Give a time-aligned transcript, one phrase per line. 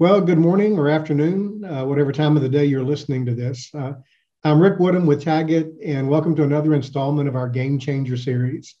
[0.00, 3.68] Well, good morning or afternoon, uh, whatever time of the day you're listening to this.
[3.74, 3.94] Uh,
[4.44, 8.76] I'm Rick Woodham with Tagit, and welcome to another installment of our Game Changer series.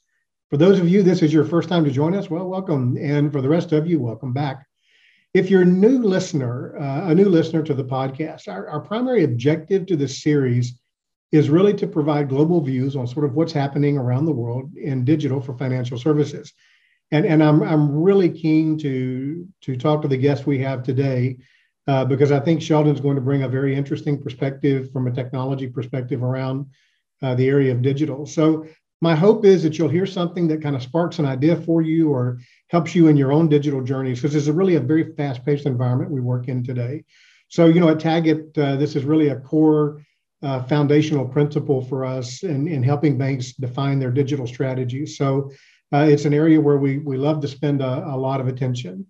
[0.48, 2.30] For those of you, this is your first time to join us.
[2.30, 4.64] Well, welcome, and for the rest of you, welcome back.
[5.34, 9.24] If you're a new listener, uh, a new listener to the podcast, our, our primary
[9.24, 10.78] objective to this series
[11.32, 15.04] is really to provide global views on sort of what's happening around the world in
[15.04, 16.52] digital for financial services
[17.10, 21.38] and and I'm I'm really keen to to talk to the guest we have today
[21.86, 25.68] uh, because I think Sheldon's going to bring a very interesting perspective from a technology
[25.68, 26.66] perspective around
[27.22, 28.26] uh, the area of digital.
[28.26, 28.66] So
[29.00, 32.10] my hope is that you'll hear something that kind of sparks an idea for you
[32.10, 35.66] or helps you in your own digital journeys because it's a really a very fast-paced
[35.66, 37.04] environment we work in today.
[37.48, 40.02] So you know at Tagit, uh, this is really a core.
[40.40, 45.16] Uh, foundational principle for us in, in helping banks define their digital strategies.
[45.16, 45.50] So
[45.92, 49.06] uh, it's an area where we, we love to spend a, a, lot of attention.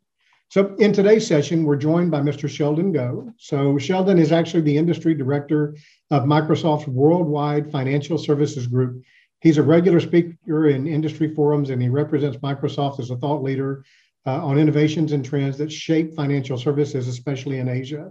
[0.50, 2.48] So, in today's session, we're joined by Mr.
[2.48, 3.32] Sheldon Goh.
[3.36, 5.76] So, Sheldon is actually the industry director
[6.10, 9.02] of Microsoft's Worldwide Financial Services Group.
[9.40, 13.84] He's a regular speaker in industry forums and he represents Microsoft as a thought leader
[14.26, 18.10] uh, on innovations and trends that shape financial services, especially in Asia.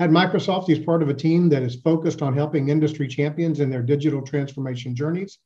[0.00, 3.68] At Microsoft, he's part of a team that is focused on helping industry champions in
[3.68, 5.38] their digital transformation journeys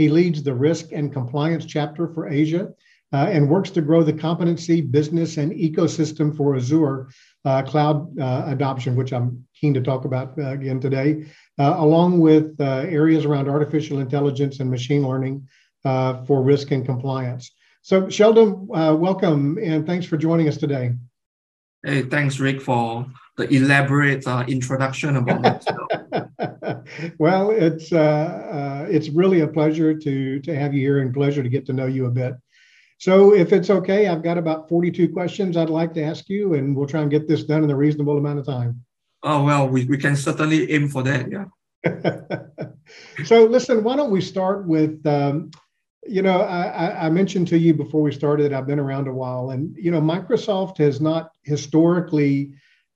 [0.00, 2.70] he leads the risk and compliance chapter for Asia
[3.12, 7.10] uh, and works to grow the competency, business, and ecosystem for Azure
[7.44, 11.26] uh, cloud uh, adoption, which I'm keen to talk about uh, again today,
[11.58, 15.46] uh, along with uh, areas around artificial intelligence and machine learning
[15.82, 17.50] for risk and compliance.
[17.82, 20.92] So, Sheldon, welcome and thanks for joining us today.
[21.82, 23.06] Hey, thanks, Rick, for
[23.38, 26.84] the elaborate introduction about myself.
[27.18, 31.42] well, it's uh, uh, it's really a pleasure to to have you here and pleasure
[31.42, 32.34] to get to know you a bit.
[32.98, 36.76] So, if it's okay, I've got about 42 questions I'd like to ask you, and
[36.76, 38.84] we'll try and get this done in a reasonable amount of time.
[39.22, 41.30] Oh well, we, we can certainly aim for that.
[41.30, 41.46] Yeah.
[43.24, 45.50] so, listen, why don't we start with um,
[46.06, 49.50] you know, I, I, mentioned to you before we started I've been around a while,
[49.50, 52.54] and you know, Microsoft has not historically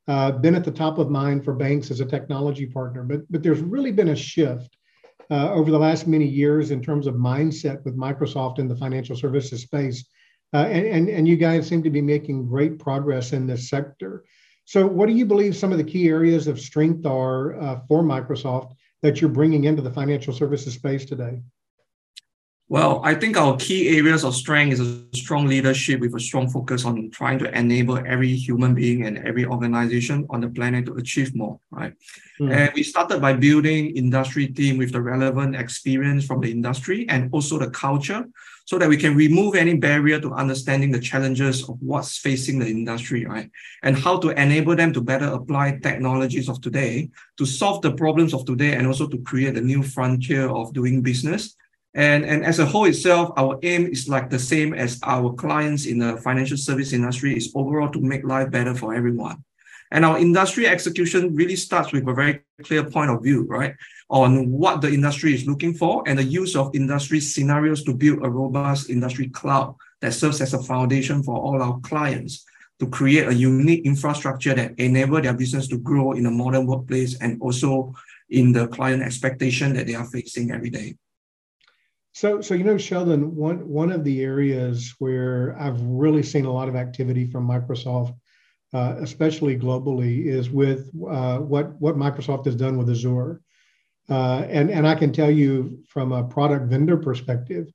[0.09, 3.43] uh, been at the top of mind for banks as a technology partner, but but
[3.43, 4.77] there's really been a shift
[5.31, 9.17] uh, over the last many years in terms of mindset with Microsoft in the financial
[9.17, 10.07] services space,
[10.55, 14.25] uh, and, and and you guys seem to be making great progress in this sector.
[14.65, 18.03] So, what do you believe some of the key areas of strength are uh, for
[18.03, 18.73] Microsoft
[19.03, 21.43] that you're bringing into the financial services space today?
[22.69, 26.49] Well, I think our key areas of strength is a strong leadership with a strong
[26.49, 30.95] focus on trying to enable every human being and every organization on the planet to
[30.95, 31.93] achieve more, right?
[32.41, 32.53] Mm.
[32.53, 37.29] And we started by building industry team with the relevant experience from the industry and
[37.33, 38.25] also the culture
[38.65, 42.67] so that we can remove any barrier to understanding the challenges of what's facing the
[42.67, 43.51] industry, right?
[43.83, 48.33] And how to enable them to better apply technologies of today to solve the problems
[48.33, 51.55] of today and also to create a new frontier of doing business
[51.95, 55.87] and, and as a whole itself, our aim is like the same as our clients
[55.87, 59.45] in the financial service industry is overall to make life better for everyone.
[59.93, 63.77] And our industry execution really starts with a very clear point of view, right?
[64.11, 68.25] On what the industry is looking for and the use of industry scenarios to build
[68.25, 72.45] a robust industry cloud that serves as a foundation for all our clients
[72.81, 77.17] to create a unique infrastructure that enable their business to grow in a modern workplace
[77.21, 77.95] and also
[78.31, 80.97] in the client expectation that they are facing every day.
[82.15, 86.53] So, so you know, Sheldon, one one of the areas where I've really seen a
[86.53, 88.15] lot of activity from Microsoft,
[88.73, 93.41] uh, especially globally, is with uh, what what Microsoft has done with Azure,
[94.09, 97.67] uh, and and I can tell you from a product vendor perspective,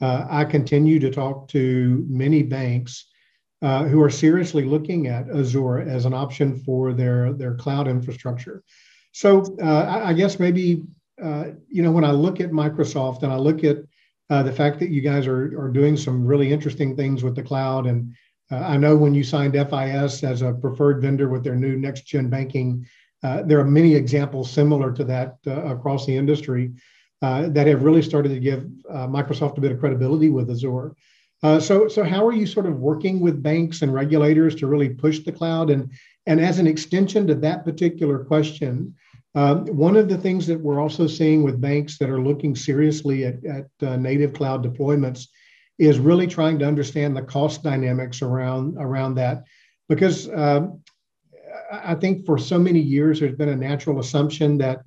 [0.00, 3.04] uh, I continue to talk to many banks
[3.62, 8.62] uh, who are seriously looking at Azure as an option for their their cloud infrastructure.
[9.10, 10.84] So, uh, I, I guess maybe
[11.22, 13.78] uh, you know, when I look at Microsoft and I look at
[14.30, 17.42] uh, the fact that you guys are, are doing some really interesting things with the
[17.42, 18.14] cloud, and
[18.50, 22.02] uh, I know when you signed FIS as a preferred vendor with their new next
[22.02, 22.86] gen banking,
[23.22, 26.72] uh, there are many examples similar to that uh, across the industry
[27.20, 30.94] that have really started to give Microsoft a bit of credibility with Azure.
[31.42, 35.18] so, so how are you sort of working with banks and regulators to really push
[35.24, 35.70] the cloud?
[35.70, 35.90] And,
[36.26, 38.94] and as an extension to that particular question,
[39.38, 43.18] um, one of the things that we're also seeing with banks that are looking seriously
[43.30, 45.20] at, at uh, native cloud deployments
[45.78, 49.36] is really trying to understand the cost dynamics around around that,
[49.88, 50.80] because um,
[51.92, 54.78] I think for so many years there's been a natural assumption that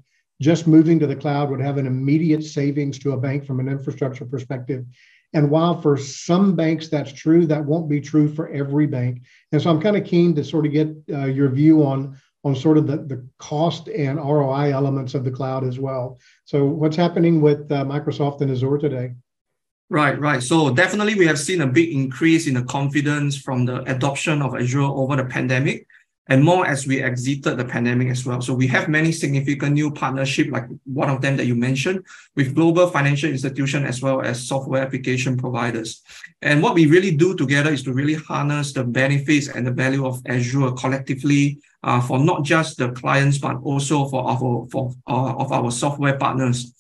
[0.42, 3.70] just moving to the cloud would have an immediate savings to a bank from an
[3.70, 4.82] infrastructure perspective.
[5.34, 9.14] And while for some banks that's true, that won't be true for every bank.
[9.52, 12.56] And so I'm kind of keen to sort of get uh, your view on on
[12.56, 16.20] sort of the, the cost and ROI elements of the cloud as well.
[16.46, 19.14] So what's happening with uh, Microsoft and Azure today?
[19.90, 20.42] Right, right.
[20.42, 24.56] So definitely we have seen a big increase in the confidence from the adoption of
[24.56, 25.86] Azure over the pandemic
[26.30, 28.42] and more as we exited the pandemic as well.
[28.42, 32.56] So we have many significant new partnership, like one of them that you mentioned, with
[32.56, 36.04] global financial institutions as well as software application providers.
[36.42, 40.06] And what we really do together is to really harness the benefits and the value
[40.06, 45.34] of Azure collectively uh, for not just the clients, but also for our for uh,
[45.36, 46.74] of our software partners.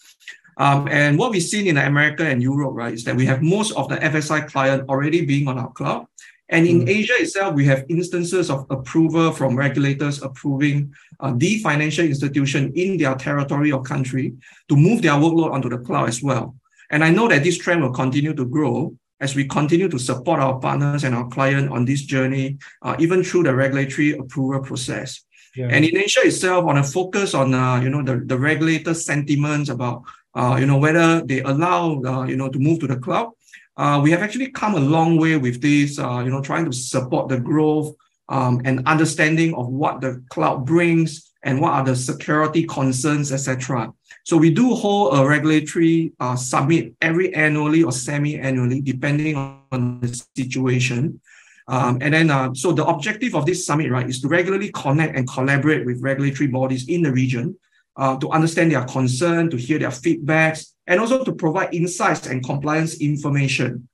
[0.57, 3.71] Um, and what we've seen in America and Europe, right, is that we have most
[3.71, 6.05] of the FSI client already being on our cloud.
[6.51, 6.89] And in mm.
[6.89, 12.97] Asia itself, we have instances of approval from regulators approving uh, the financial institution in
[12.97, 14.33] their territory or country
[14.67, 16.55] to move their workload onto the cloud as well.
[16.89, 20.41] And I know that this trend will continue to grow as we continue to support
[20.41, 25.23] our partners and our client on this journey, uh, even through the regulatory approval process.
[25.55, 25.67] Yeah.
[25.69, 29.69] And in Asia itself, on a focus on uh, you know the, the regulator sentiments
[29.69, 30.03] about
[30.33, 33.31] uh, you know whether they allow uh, you know to move to the cloud,
[33.77, 36.73] uh, we have actually come a long way with this, uh, you know, trying to
[36.73, 37.95] support the growth
[38.29, 43.91] um, and understanding of what the cloud brings and what are the security concerns, etc.
[44.23, 50.25] So we do hold a regulatory uh, summit every annually or semi-annually, depending on the
[50.35, 51.19] situation.
[51.67, 55.15] Um, and then, uh, so the objective of this summit, right, is to regularly connect
[55.15, 57.57] and collaborate with regulatory bodies in the region
[57.95, 62.43] uh, to understand their concern, to hear their feedbacks, and also to provide insights and
[62.43, 63.87] compliance information.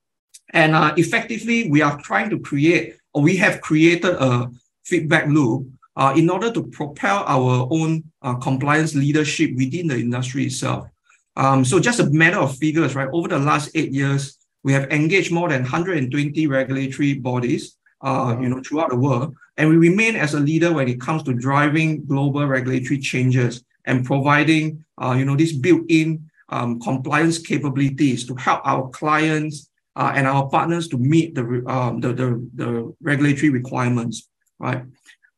[0.53, 4.49] And uh, effectively, we are trying to create, or we have created a
[4.85, 10.45] feedback loop uh, in order to propel our own uh, compliance leadership within the industry
[10.45, 10.87] itself.
[11.35, 13.09] Um, so just a matter of figures, right?
[13.11, 18.49] Over the last eight years, we have engaged more than 120 regulatory bodies, uh, you
[18.49, 22.05] know, throughout the world, and we remain as a leader when it comes to driving
[22.05, 28.61] global regulatory changes and providing, uh, you know, this built-in um, compliance capabilities to help
[28.65, 34.29] our clients uh, and our partners to meet the, um, the, the, the, regulatory requirements,
[34.59, 34.83] right?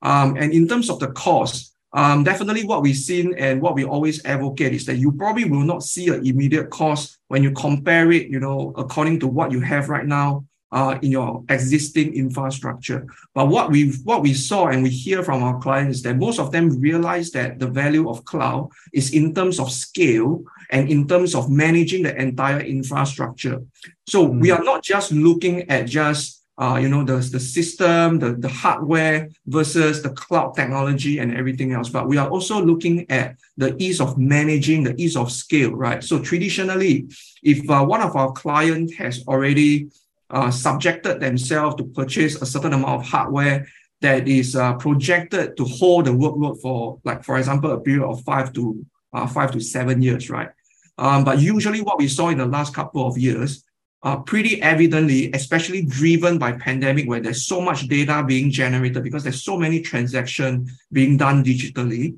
[0.01, 3.83] Um, and in terms of the cost, um, definitely what we've seen and what we
[3.83, 8.11] always advocate is that you probably will not see an immediate cost when you compare
[8.11, 13.07] it, you know, according to what you have right now uh, in your existing infrastructure.
[13.33, 16.39] But what we what we saw and we hear from our clients is that most
[16.39, 21.07] of them realize that the value of cloud is in terms of scale and in
[21.07, 23.61] terms of managing the entire infrastructure.
[24.07, 24.41] So mm.
[24.41, 28.49] we are not just looking at just uh, you know, the, the system, the, the
[28.49, 31.87] hardware versus the cloud technology and everything else.
[31.87, 36.03] But we are also looking at the ease of managing, the ease of scale, right?
[36.03, 37.07] So traditionally,
[37.43, 39.87] if uh, one of our clients has already
[40.29, 43.67] uh, subjected themselves to purchase a certain amount of hardware
[44.01, 48.23] that is uh, projected to hold the workload for, like, for example, a period of
[48.23, 50.49] five to uh, five to seven years, right?
[50.97, 53.63] Um, but usually what we saw in the last couple of years,
[54.03, 59.23] uh, pretty evidently, especially driven by pandemic, where there's so much data being generated because
[59.23, 62.17] there's so many transactions being done digitally.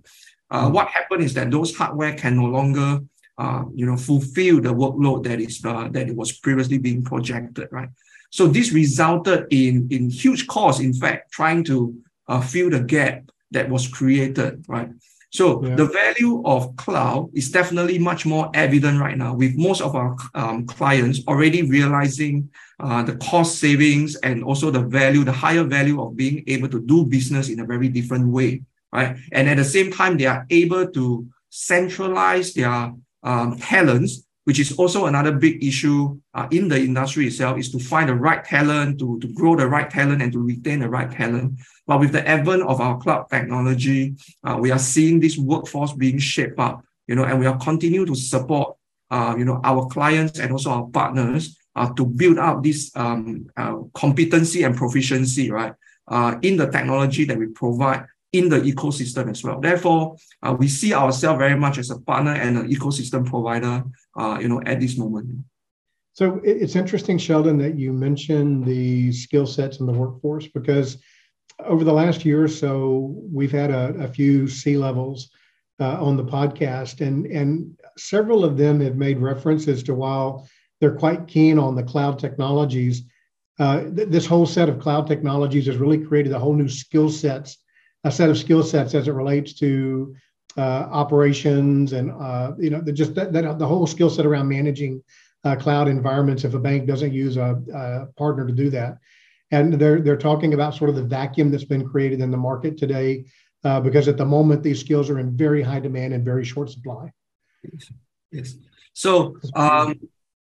[0.50, 0.74] Uh, mm.
[0.74, 3.00] What happened is that those hardware can no longer
[3.38, 7.68] uh, you know, fulfill the workload that is uh, that it was previously being projected,
[7.72, 7.90] right?
[8.30, 10.82] So this resulted in in huge costs.
[10.82, 11.96] In fact, trying to
[12.28, 14.90] uh, fill the gap that was created, right?
[15.32, 15.76] So yeah.
[15.76, 20.16] the value of cloud is definitely much more evident right now, with most of our
[20.36, 22.50] um, clients already realizing
[22.82, 26.82] uh, the cost savings and also the value, the higher value of being able to
[26.82, 28.62] do business in a very different way,
[28.92, 29.16] right?
[29.32, 32.92] And at the same time, they are able to centralize their
[33.24, 37.80] um, talents, which is also another big issue uh, in the industry itself, is to
[37.80, 41.12] find the right talent, to, to grow the right talent, and to retain the right
[41.12, 41.60] talent.
[41.86, 46.18] But with the advent of our cloud technology, uh, we are seeing this workforce being
[46.18, 48.76] shaped up, you know, and we are continue to support,
[49.12, 53.48] uh, you know, our clients and also our partners uh, to build up this um,
[53.58, 55.74] uh, competency and proficiency, right,
[56.08, 59.60] uh, in the technology that we provide in the ecosystem as well.
[59.60, 63.84] Therefore, uh, we see ourselves very much as a partner and an ecosystem provider,
[64.18, 65.44] uh, you know, at this moment.
[66.14, 70.98] So it's interesting, Sheldon, that you mentioned the skill sets in the workforce because
[71.60, 75.30] over the last year or so, we've had a, a few C levels
[75.80, 80.48] uh, on the podcast, and and several of them have made references to while
[80.80, 83.04] they're quite keen on the cloud technologies.
[83.60, 87.10] Uh, th- this whole set of cloud technologies has really created a whole new skill
[87.10, 87.58] sets
[88.04, 90.16] a set of skill sets as it relates to
[90.58, 94.48] uh, operations and uh, you know the, just that, that, the whole skill set around
[94.48, 95.02] managing
[95.44, 98.98] uh, cloud environments if a bank doesn't use a, a, partner to do that.
[99.52, 102.78] And they're they're talking about sort of the vacuum that's been created in the market
[102.78, 103.26] today,
[103.64, 106.70] uh, because at the moment these skills are in very high demand and very short
[106.70, 107.12] supply.
[108.32, 108.56] Yes.
[108.94, 110.00] So um,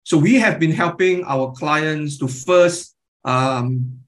[0.05, 4.01] so we have been helping our clients to first um,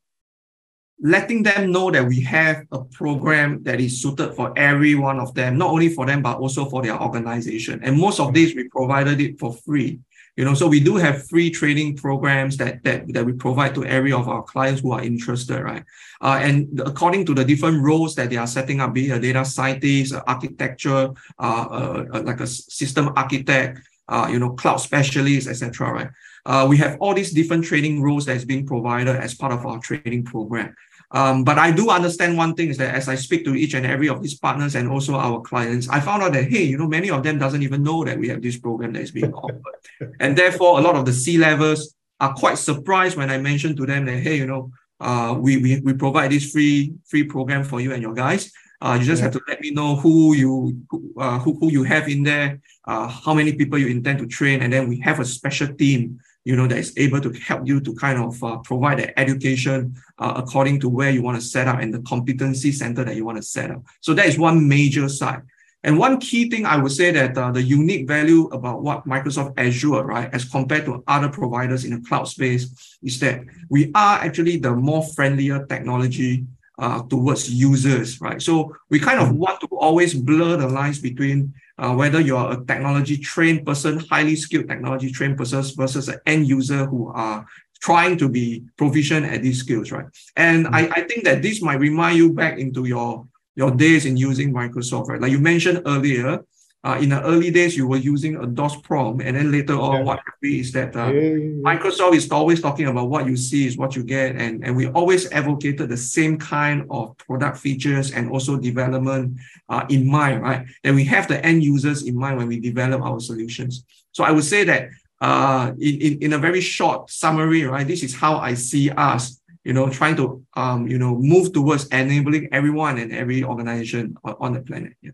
[1.01, 5.33] letting them know that we have a program that is suited for every one of
[5.35, 7.81] them, not only for them, but also for their organization.
[7.83, 10.01] And most of these, we provided it for free.
[10.37, 13.85] You know, so we do have free training programs that that, that we provide to
[13.85, 15.83] every of our clients who are interested, right?
[16.21, 19.45] Uh, and according to the different roles that they are setting up, be a data
[19.45, 25.93] scientist, architecture, uh, uh, uh, like a system architect, uh, you know, cloud specialist, etc.
[25.93, 26.11] Right?
[26.47, 29.79] Uh, we have all these different training roles that's being provided as part of our
[29.81, 30.75] training program.
[31.11, 33.87] Um, but I do understand one thing is that as I speak to each and
[33.87, 36.87] every of these partners and also our clients, I found out that hey, you know,
[36.87, 39.63] many of them doesn't even know that we have this program that is being offered,
[40.21, 43.87] and therefore a lot of the C levels are quite surprised when I mention to
[43.87, 47.81] them that hey, you know, uh, we we we provide this free free program for
[47.81, 48.53] you and your guys.
[48.81, 49.25] Uh, you just yeah.
[49.25, 52.61] have to let me know who you who, uh, who, who you have in there,
[52.87, 56.21] uh, how many people you intend to train, and then we have a special team
[56.49, 59.95] you know, that is able to help you to kind of uh, provide the education
[60.19, 63.23] uh, according to where you want to set up and the competency center that you
[63.23, 63.83] want to set up.
[64.01, 65.43] So that is one major side.
[65.85, 69.59] And one key thing I would say that uh, the unique value about what Microsoft
[69.59, 74.17] Azure, right, as compared to other providers in the cloud space, is that we are
[74.19, 76.47] actually the more friendlier technology
[76.79, 78.41] uh, towards users, right?
[78.41, 82.65] So we kind of want to always blur the lines between uh, whether you're a
[82.65, 87.47] technology trained person, highly skilled technology trained person versus an end user who are
[87.81, 90.07] trying to be proficient at these skills, right?
[90.37, 90.75] And mm-hmm.
[90.75, 94.53] I, I think that this might remind you back into your your days in using
[94.53, 95.21] Microsoft, right?
[95.21, 96.45] Like you mentioned earlier,
[96.85, 99.97] uh, in the early days, you were using a DOS prompt, and then later on,
[99.97, 100.03] yeah.
[100.03, 103.67] what happened is that uh, yeah, yeah, Microsoft is always talking about what you see
[103.67, 108.13] is what you get, and, and we always advocated the same kind of product features
[108.13, 109.37] and also development
[109.69, 110.67] uh, in mind, right?
[110.85, 113.85] That we have the end users in mind when we develop our solutions.
[114.13, 118.05] So I would say that uh, in, in, in a very short summary, right, this
[118.05, 122.49] is how I see us you know, trying to um, you know, move towards enabling
[122.53, 124.95] everyone and every organization on, on the planet.
[125.03, 125.11] Yeah.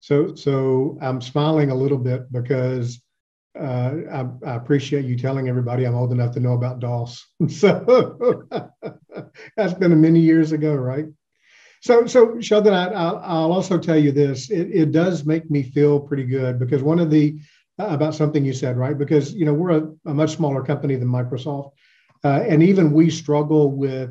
[0.00, 3.00] So, so I'm smiling a little bit because
[3.58, 7.26] uh, I, I, appreciate you telling everybody I'm old enough to know about DOS.
[7.48, 8.44] so
[9.56, 11.06] that's been many years ago, right?
[11.80, 16.00] So, so Sheldon, I, will also tell you this: it, it, does make me feel
[16.00, 17.38] pretty good because one of the
[17.78, 18.98] uh, about something you said, right?
[18.98, 21.72] Because you know we're a, a much smaller company than Microsoft,
[22.24, 24.10] uh, and even we struggle with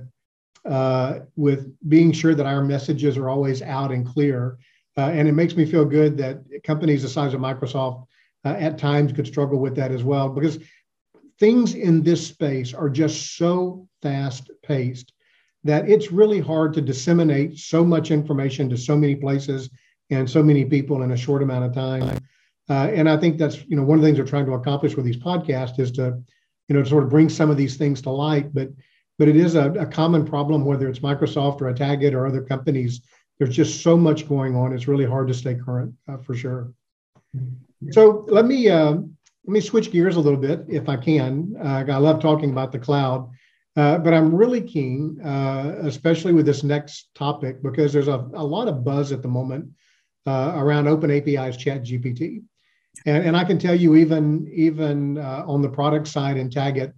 [0.66, 4.58] uh, with being sure that our messages are always out and clear.
[4.98, 8.06] Uh, and it makes me feel good that companies the size of Microsoft
[8.46, 10.58] uh, at times could struggle with that as well, because
[11.40, 15.14] things in this space are just so fast paced
[15.64, 19.70] that it's really hard to disseminate so much information to so many places
[20.10, 22.18] and so many people in a short amount of time.
[22.70, 24.96] Uh, and I think that's you know one of the things we're trying to accomplish
[24.96, 26.22] with these podcasts is to
[26.68, 28.54] you know sort of bring some of these things to light.
[28.54, 28.70] But
[29.20, 32.42] but it is a, a common problem whether it's Microsoft or a Tagit or other
[32.42, 33.02] companies
[33.40, 34.74] there's just so much going on.
[34.74, 36.74] It's really hard to stay current uh, for sure.
[37.92, 41.56] So let me uh, let me switch gears a little bit if I can.
[41.60, 43.30] Uh, I love talking about the cloud,
[43.76, 48.44] uh, but I'm really keen, uh, especially with this next topic, because there's a, a
[48.44, 49.70] lot of buzz at the moment
[50.26, 52.42] uh, around Open API's Chat GPT,
[53.06, 56.94] and, and I can tell you even even on the product side in Tagit,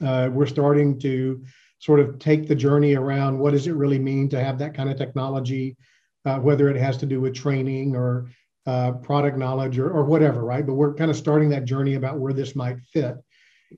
[0.00, 1.44] we're starting to
[1.78, 4.88] sort of take the journey around what does it really mean to have that kind
[4.88, 5.76] of technology,
[6.24, 8.30] uh, whether it has to do with training or
[8.66, 10.66] uh, product knowledge or, or whatever, right?
[10.66, 13.16] But we're kind of starting that journey about where this might fit.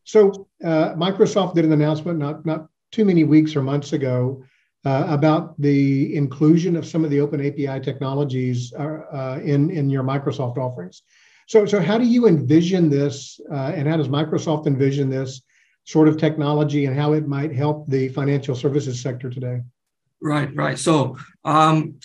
[0.05, 4.45] So uh, Microsoft did an announcement not not too many weeks or months ago
[4.85, 9.91] uh, about the inclusion of some of the open API technologies uh, uh, in in
[9.91, 11.03] your Microsoft offerings.
[11.49, 15.43] So so how do you envision this, and how does Microsoft envision this?
[15.87, 19.62] Sort of technology and how it might help the financial services sector today?
[20.21, 20.78] Right, right.
[20.78, 21.99] So um,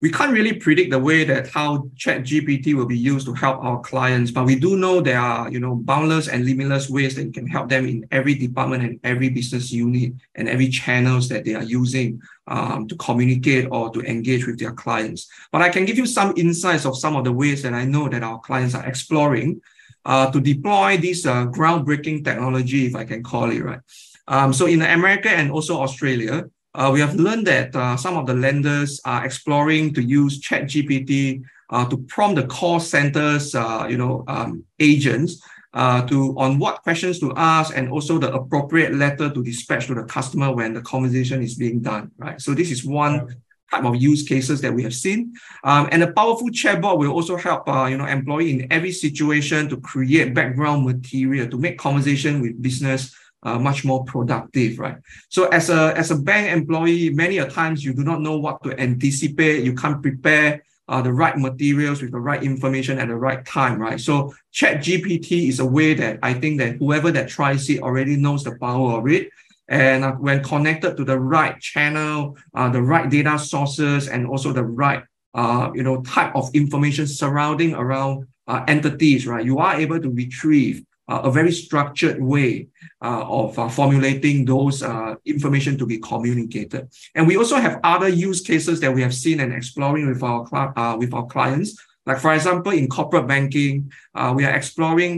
[0.00, 3.62] we can't really predict the way that how Chat GPT will be used to help
[3.62, 7.34] our clients, but we do know there are you know boundless and limitless ways that
[7.34, 11.54] can help them in every department and every business unit and every channels that they
[11.54, 15.28] are using um, to communicate or to engage with their clients.
[15.52, 18.08] But I can give you some insights of some of the ways that I know
[18.08, 19.60] that our clients are exploring
[20.04, 23.80] uh, to deploy this uh, groundbreaking technology, if I can call it right.
[24.28, 28.26] Um, so in America and also Australia, uh, we have learned that uh, some of
[28.26, 33.98] the lenders are exploring to use ChatGPT uh, to prompt the call centers, uh, you
[33.98, 35.42] know, um, agents
[35.74, 39.94] uh, to on what questions to ask and also the appropriate letter to dispatch to
[39.94, 42.40] the customer when the conversation is being done, right?
[42.40, 43.36] So this is one
[43.70, 45.34] type of use cases that we have seen.
[45.64, 49.68] Um, and a powerful chatbot will also help, uh, you know, employee in every situation
[49.68, 54.96] to create background material to make conversation with business uh, much more productive, right?
[55.28, 58.62] So as a as a bank employee, many a times you do not know what
[58.64, 59.64] to anticipate.
[59.64, 63.78] You can't prepare uh, the right materials with the right information at the right time,
[63.78, 64.00] right?
[64.00, 68.16] So Chat GPT is a way that I think that whoever that tries it already
[68.16, 69.30] knows the power of it.
[69.70, 74.52] And uh, when connected to the right channel, uh, the right data sources, and also
[74.52, 79.44] the right uh, you know type of information surrounding around uh, entities, right?
[79.44, 82.68] You are able to retrieve uh, a very structured way
[83.02, 86.88] uh, of uh, formulating those uh, information to be communicated.
[87.14, 90.46] And we also have other use cases that we have seen and exploring with our
[90.76, 91.76] uh, with our clients.
[92.10, 95.14] Like for example, in corporate banking, uh, we are exploring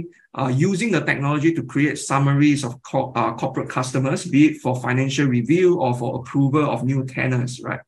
[0.68, 5.80] using the technology to create summaries of co- corporate customers, be it for financial review
[5.80, 7.80] or for approval of new tenants, right?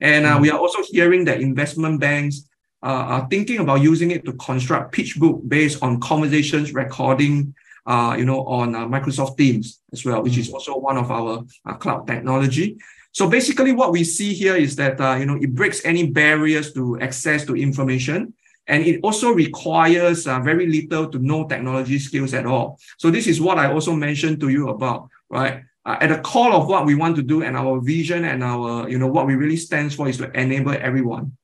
[0.00, 0.42] And mm-hmm.
[0.42, 2.36] we are also hearing that investment banks
[2.82, 7.54] uh, are thinking about using it to construct pitch book based on conversations recording,
[7.86, 10.38] uh, you know, on uh, Microsoft Teams as well, which mm.
[10.44, 12.78] is also one of our uh, cloud technology.
[13.12, 16.72] So basically, what we see here is that uh, you know it breaks any barriers
[16.74, 18.32] to access to information,
[18.66, 22.78] and it also requires uh, very little to no technology skills at all.
[22.98, 25.64] So this is what I also mentioned to you about, right?
[25.84, 28.88] Uh, at the core of what we want to do and our vision and our
[28.88, 31.36] you know what we really stands for is to enable everyone.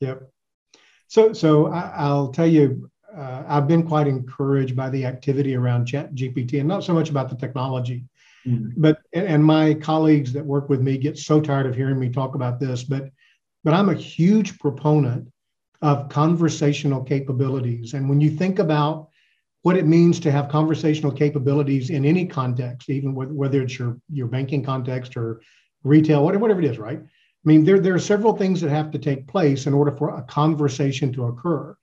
[0.00, 0.30] Yep.
[1.08, 5.86] So, so I, will tell you, uh, I've been quite encouraged by the activity around
[5.86, 8.04] Chat GPT, and not so much about the technology,
[8.46, 8.70] mm-hmm.
[8.76, 12.34] but and my colleagues that work with me get so tired of hearing me talk
[12.34, 13.10] about this, but
[13.64, 15.28] but I'm a huge proponent
[15.82, 19.08] of conversational capabilities, and when you think about
[19.62, 24.26] what it means to have conversational capabilities in any context, even whether it's your your
[24.26, 25.40] banking context or
[25.84, 27.00] retail, whatever, whatever it is, right?
[27.00, 30.16] I mean, there, there are several things that have to take place in order for
[30.16, 31.76] a conversation to occur.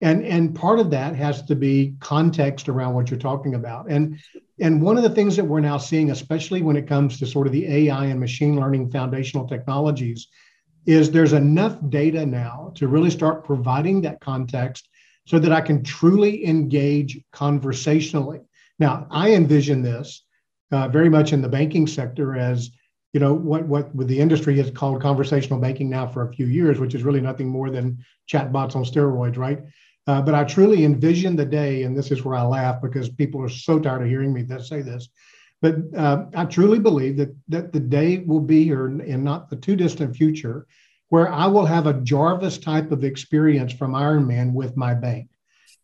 [0.00, 3.90] And, and part of that has to be context around what you're talking about.
[3.90, 4.18] And,
[4.60, 7.46] and one of the things that we're now seeing, especially when it comes to sort
[7.46, 10.28] of the AI and machine learning foundational technologies,
[10.86, 14.88] is there's enough data now to really start providing that context
[15.26, 18.40] so that I can truly engage conversationally.
[18.78, 20.24] Now, I envision this
[20.72, 22.70] uh, very much in the banking sector as
[23.12, 26.80] you know what what the industry has called conversational banking now for a few years,
[26.80, 29.60] which is really nothing more than chatbots on steroids, right?
[30.06, 33.42] Uh, but I truly envision the day, and this is where I laugh because people
[33.42, 35.08] are so tired of hearing me that say this.
[35.62, 39.56] But uh, I truly believe that that the day will be here in not the
[39.56, 40.66] too distant future
[41.08, 45.28] where I will have a Jarvis type of experience from Ironman with my bank.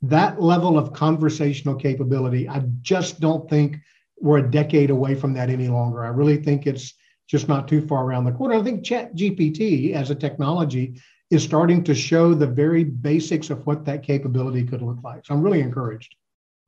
[0.03, 3.77] That level of conversational capability, I just don't think
[4.21, 6.05] we're a decade away from that any longer.
[6.05, 6.95] I really think it's
[7.29, 8.55] just not too far around the corner.
[8.55, 10.99] I think Chat GPT as a technology
[11.31, 15.27] is starting to show the very basics of what that capability could look like.
[15.27, 16.17] So I'm really encouraged.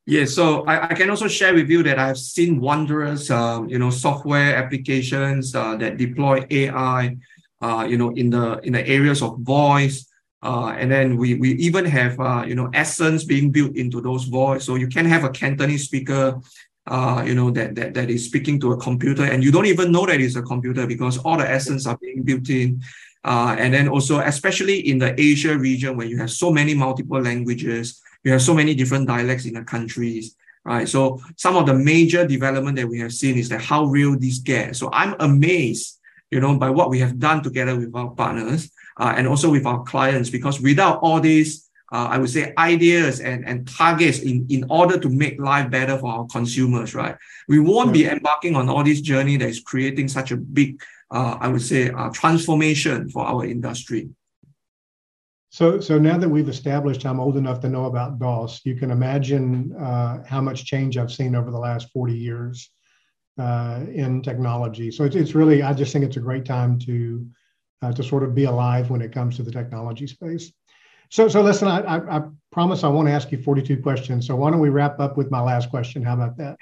[0.06, 3.78] Yeah, so I, I can also share with you that I've seen wondrous, um, you
[3.78, 7.16] know, software applications uh, that deploy AI,
[7.60, 10.06] uh, you know, in the in the areas of voice,
[10.42, 14.24] uh, and then we we even have uh, you know essence being built into those
[14.24, 14.64] voice.
[14.64, 16.40] So you can have a Cantonese speaker
[16.86, 19.92] uh, you know, that, that, that is speaking to a computer and you don't even
[19.92, 22.82] know that it's a computer because all the essence are being built in.
[23.22, 27.20] Uh, and then also, especially in the Asia region where you have so many multiple
[27.20, 30.88] languages, you have so many different dialects in the countries, right?
[30.88, 34.38] So some of the major development that we have seen is that how real this
[34.38, 34.78] gets.
[34.78, 35.98] So I'm amazed,
[36.30, 39.66] you know, by what we have done together with our partners uh, and also with
[39.66, 44.46] our clients, because without all these uh, I would say ideas and, and targets in,
[44.48, 47.16] in order to make life better for our consumers, right?
[47.48, 50.80] We won't be embarking on all this journey that is creating such a big,
[51.10, 54.08] uh, I would say, uh, transformation for our industry.
[55.50, 58.92] So, so now that we've established I'm old enough to know about DOS, you can
[58.92, 62.70] imagine uh, how much change I've seen over the last 40 years
[63.36, 64.92] uh, in technology.
[64.92, 67.26] So it's, it's really, I just think it's a great time to
[67.82, 70.52] uh, to sort of be alive when it comes to the technology space.
[71.10, 74.26] So, so listen, I, I, I, promise I won't ask you 42 questions.
[74.26, 76.02] So why don't we wrap up with my last question?
[76.02, 76.58] How about that?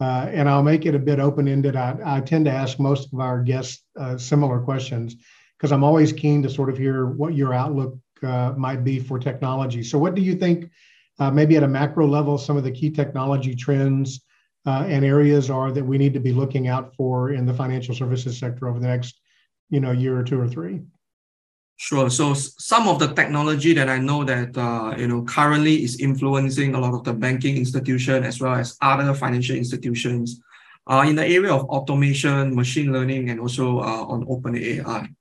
[0.00, 1.76] Uh, and I'll make it a bit open-ended.
[1.76, 5.14] I, I tend to ask most of our guests uh, similar questions
[5.56, 9.18] because I'm always keen to sort of hear what your outlook uh, might be for
[9.18, 9.82] technology.
[9.82, 10.70] So what do you think,
[11.18, 14.20] uh, maybe at a macro level, some of the key technology trends
[14.66, 17.94] uh, and areas are that we need to be looking out for in the financial
[17.94, 19.20] services sector over the next,
[19.70, 20.80] you know, year or two or three?
[21.78, 22.08] Sure.
[22.08, 26.74] So some of the technology that I know that uh, you know currently is influencing
[26.74, 30.40] a lot of the banking institution as well as other financial institutions
[30.86, 35.14] uh, in the area of automation, machine learning, and also uh, on OpenAI.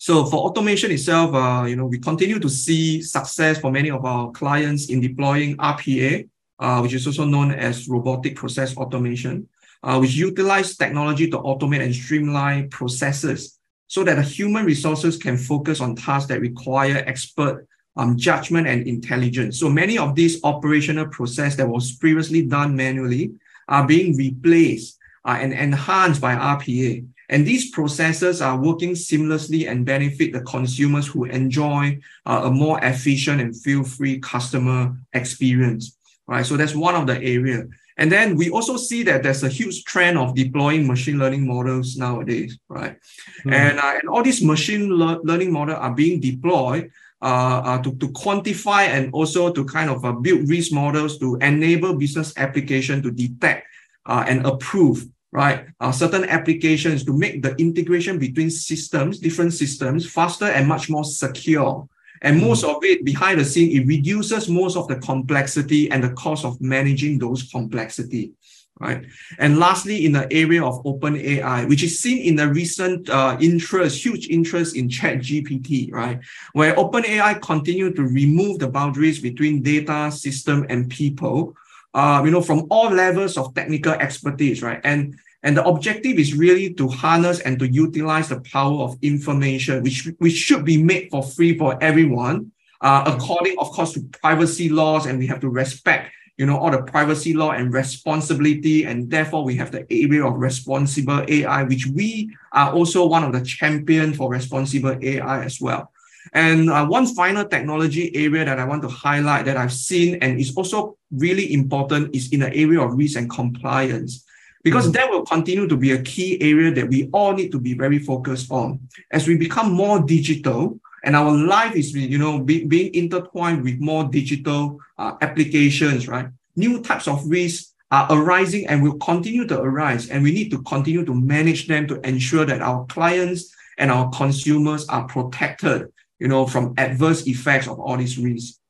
[0.00, 4.02] So for automation itself, uh, you know, we continue to see success for many of
[4.06, 6.26] our clients in deploying RPA,
[6.58, 9.46] uh, which is also known as robotic process automation,
[9.82, 13.58] uh, which utilize technology to automate and streamline processes
[13.88, 18.88] so that the human resources can focus on tasks that require expert um, judgment and
[18.88, 19.60] intelligence.
[19.60, 23.32] So many of these operational process that was previously done manually
[23.68, 27.04] are being replaced uh, and enhanced by RPA.
[27.30, 32.78] And these processes are working seamlessly and benefit the consumers who enjoy uh, a more
[32.82, 35.96] efficient and feel-free customer experience.
[36.26, 36.44] Right.
[36.44, 37.64] So that's one of the area.
[37.96, 41.96] And then we also see that there's a huge trend of deploying machine learning models
[41.96, 42.96] nowadays, right?
[43.44, 43.52] Mm.
[43.52, 46.90] And, uh, and all these machine le- learning models are being deployed
[47.22, 51.36] uh, uh, to, to quantify and also to kind of uh, build risk models to
[51.42, 53.66] enable business application to detect
[54.06, 60.10] uh, and approve right uh, certain applications to make the integration between systems different systems
[60.10, 61.88] faster and much more secure
[62.22, 62.46] and hmm.
[62.46, 66.44] most of it behind the scene, it reduces most of the complexity and the cost
[66.44, 68.32] of managing those complexity.
[68.78, 69.04] Right.
[69.38, 73.36] And lastly, in the area of open AI, which is seen in the recent uh,
[73.38, 76.18] interest, huge interest in chat GPT, right?
[76.54, 81.54] Where open AI continue to remove the boundaries between data, system, and people,
[81.94, 84.80] uh, you know, from all levels of technical expertise, right?
[84.84, 89.82] And and the objective is really to harness and to utilize the power of information,
[89.82, 94.68] which, which should be made for free for everyone, uh, according, of course, to privacy
[94.68, 95.06] laws.
[95.06, 98.84] And we have to respect, you know, all the privacy law and responsibility.
[98.84, 103.32] And therefore, we have the area of responsible AI, which we are also one of
[103.32, 105.90] the champions for responsible AI as well.
[106.32, 110.38] And uh, one final technology area that I want to highlight that I've seen and
[110.38, 114.24] is also really important is in the area of risk and compliance.
[114.62, 114.92] Because mm-hmm.
[114.92, 117.98] that will continue to be a key area that we all need to be very
[117.98, 118.80] focused on.
[119.10, 123.80] As we become more digital and our life is you know be, being intertwined with
[123.80, 126.28] more digital uh, applications right?
[126.56, 130.62] New types of risks are arising and will continue to arise and we need to
[130.62, 136.28] continue to manage them to ensure that our clients and our consumers are protected you
[136.28, 138.60] know from adverse effects of all these risks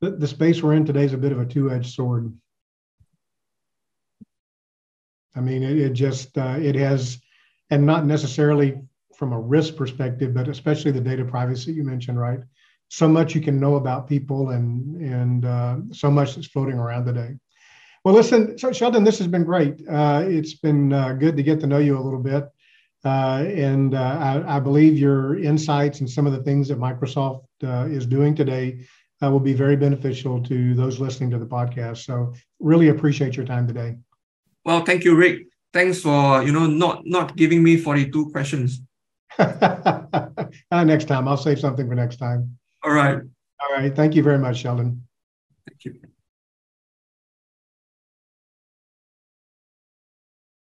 [0.00, 2.32] the, the space we're in today is a bit of a two-edged sword
[5.34, 7.20] I mean, it, it just uh, it has,
[7.70, 8.80] and not necessarily
[9.16, 12.40] from a risk perspective, but especially the data privacy you mentioned, right?
[12.88, 17.06] So much you can know about people, and and uh, so much that's floating around
[17.06, 17.36] today.
[18.04, 19.86] Well, listen, Sheldon, this has been great.
[19.88, 22.48] Uh, it's been uh, good to get to know you a little bit,
[23.04, 27.44] uh, and uh, I, I, believe your insights and some of the things that Microsoft
[27.62, 28.84] is doing today
[29.22, 32.04] will be very beneficial to those listening to the podcast.
[32.04, 33.96] So, really appreciate your time today.
[34.64, 35.46] Well, thank you, Rick.
[35.72, 38.80] Thanks for you know not not giving me 42 questions.
[39.38, 42.58] uh, next time, I'll save something for next time.
[42.82, 43.18] All right.
[43.60, 43.94] All right.
[43.94, 45.06] Thank you very much, Sheldon.
[45.68, 46.09] Thank you.